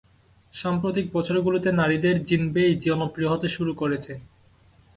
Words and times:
সাম্প্রতিক 0.53 1.05
বছরগুলোতে 1.13 1.69
নারীদের 1.71 2.15
জিনবেই 2.23 2.71
জনপ্রিয় 2.85 3.29
হতে 3.33 3.47
শুরু 3.55 3.71
করেছে। 3.75 4.13